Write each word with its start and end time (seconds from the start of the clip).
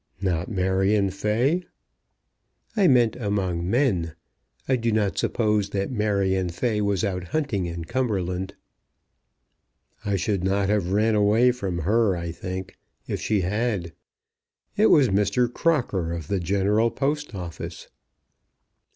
"Not 0.19 0.49
Marion 0.49 1.11
Fay?" 1.11 1.63
"I 2.75 2.87
meant 2.87 3.15
among 3.17 3.69
men. 3.69 4.15
I 4.67 4.75
do 4.75 4.91
not 4.91 5.19
suppose 5.19 5.69
that 5.69 5.91
Marion 5.91 6.49
Fay 6.49 6.81
was 6.81 7.03
out 7.03 7.25
hunting 7.25 7.67
in 7.67 7.85
Cumberland." 7.85 8.55
"I 10.03 10.15
should 10.15 10.43
not 10.43 10.69
have 10.69 10.91
ran 10.91 11.13
away 11.13 11.51
from 11.51 11.77
her, 11.81 12.17
I 12.17 12.31
think, 12.31 12.79
if 13.05 13.21
she 13.21 13.41
had. 13.41 13.93
It 14.75 14.87
was 14.87 15.09
Mr. 15.09 15.53
Crocker, 15.53 16.13
of 16.13 16.29
the 16.29 16.39
General 16.39 16.89
Post 16.89 17.35
Office." 17.35 17.87